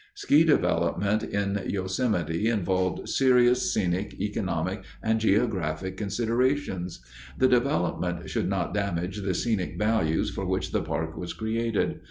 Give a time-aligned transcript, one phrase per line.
[0.15, 7.05] "Ski development in Yosemite involved serious scenic, economic, and geographic considerations.
[7.37, 11.99] The development should not damage the scenic values for which the park was created.